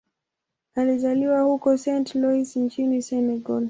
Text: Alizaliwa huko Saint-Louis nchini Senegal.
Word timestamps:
Alizaliwa 0.75 1.41
huko 1.41 1.77
Saint-Louis 1.77 2.55
nchini 2.59 3.01
Senegal. 3.01 3.59